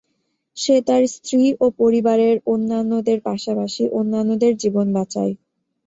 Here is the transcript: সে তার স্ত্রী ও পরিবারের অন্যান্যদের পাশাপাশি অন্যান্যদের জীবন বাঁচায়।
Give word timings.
সে 0.57 0.75
তার 0.87 1.03
স্ত্রী 1.07 1.43
ও 1.59 1.75
পরিবারের 1.79 2.35
অন্যান্যদের 2.47 3.17
পাশাপাশি 3.21 3.83
অন্যান্যদের 3.99 4.53
জীবন 4.57 4.87
বাঁচায়। 4.93 5.33